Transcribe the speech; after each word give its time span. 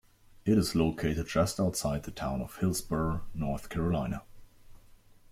It 0.45 0.57
is 0.57 0.73
located 0.73 1.27
just 1.27 1.59
outside 1.59 2.05
the 2.05 2.11
town 2.11 2.41
of 2.41 2.57
Hillsborough, 2.57 3.21
North 3.35 3.69
Carolina. 3.69 4.23